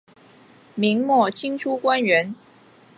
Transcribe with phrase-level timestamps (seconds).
[0.73, 2.33] 明末清初官员。